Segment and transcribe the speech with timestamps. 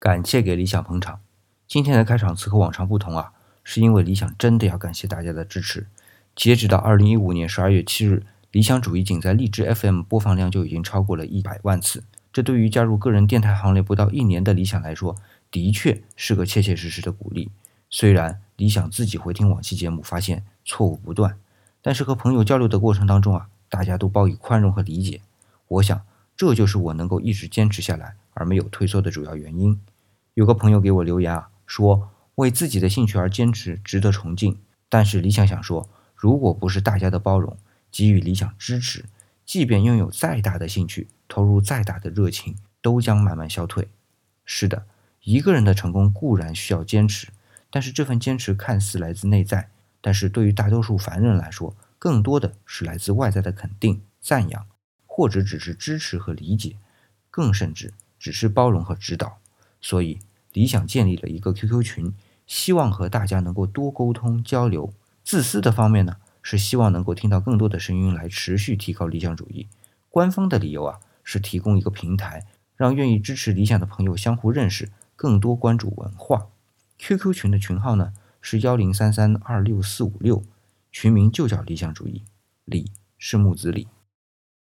[0.00, 1.18] 感谢给理想捧场。
[1.66, 3.32] 今天的开场词和往常不同啊，
[3.64, 5.88] 是因为理想真的要感谢大家的支持。
[6.36, 8.22] 截止到二零一五年十二月七日，
[8.52, 12.04] 理想主义仅在荔枝 FM 播放量就已经超过了一百万次。
[12.32, 15.16] 这对于加入个人电台行列不到一年的理想来说，
[15.50, 17.50] 的确是个切切实实的鼓励。
[17.90, 21.36] 虽然理想自己回听往期节目，发现错误不断，
[21.82, 25.20] 但是和朋友交流的过程当中啊，大家都报以宽容和理解。
[25.66, 26.00] 我想，
[26.36, 29.80] 这就是我能够一直坚持下来而没有退缩的主要原因。
[30.38, 34.56] 有个朋友给我留言啊，说为自己的兴趣而坚持值得崇敬，
[34.88, 37.56] 但是理想想说，如果不是大家的包容，
[37.90, 39.06] 给予理想支持，
[39.44, 43.88] 即便拥有再大的兴趣，投入再大的热情，都将慢慢消退。
[44.44, 44.86] 是的，
[45.24, 47.26] 一个人的成功固然需要坚持，
[47.68, 49.68] 但是这份坚持看似来自内在，
[50.00, 54.64] 但是对于大多数凡人来说，更多的是来自外在的肯定、赞扬，
[55.04, 56.76] 或者只是支持和理解，
[57.28, 59.40] 更甚至只是包容和指导。
[59.80, 60.20] 所以。
[60.52, 62.14] 理想建立了一个 QQ 群，
[62.46, 64.92] 希望和大家能够多沟通交流。
[65.22, 69.66] 自私的方面呢，是希望能够听到更多的声音来持续提高理想主义。
[70.08, 76.46] 官方的理由啊，是提供一个平台，让愿意支持理想的朋友相互认识，更多关注文化。
[76.98, 80.42] QQ 群的群号呢是幺零三三二六四五六，
[80.90, 82.22] 群名就叫理想主义，
[82.64, 83.86] 理是木子李。